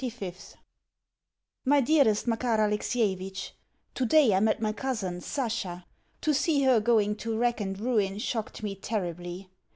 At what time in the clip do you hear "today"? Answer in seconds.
3.93-4.33